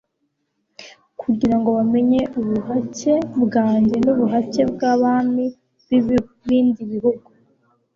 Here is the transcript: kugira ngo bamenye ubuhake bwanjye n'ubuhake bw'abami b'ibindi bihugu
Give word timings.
kugira 1.21 1.55
ngo 1.59 1.69
bamenye 1.77 2.21
ubuhake 2.39 3.13
bwanjye 3.43 3.95
n'ubuhake 4.05 4.61
bw'abami 4.73 5.45
b'ibindi 5.87 6.81
bihugu 6.91 7.29